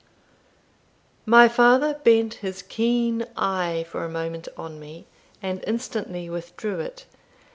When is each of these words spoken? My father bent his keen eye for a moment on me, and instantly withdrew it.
My 1.27 1.47
father 1.47 1.93
bent 1.93 2.33
his 2.41 2.63
keen 2.63 3.27
eye 3.37 3.85
for 3.87 4.03
a 4.03 4.09
moment 4.09 4.47
on 4.57 4.79
me, 4.79 5.05
and 5.43 5.63
instantly 5.67 6.27
withdrew 6.27 6.79
it. 6.79 7.05